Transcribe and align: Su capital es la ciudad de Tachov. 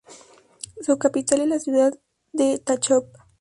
Su 0.81 0.97
capital 0.97 1.41
es 1.41 1.47
la 1.47 1.59
ciudad 1.59 1.93
de 2.33 2.57
Tachov. 2.57 3.05